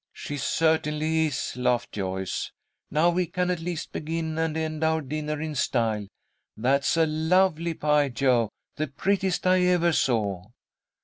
[0.13, 2.51] "She certainly is," laughed Joyce.
[2.89, 6.07] "Now we can at least begin and end our dinner in style.
[6.57, 10.45] That's a lovely pie, Jo; the prettiest I ever saw."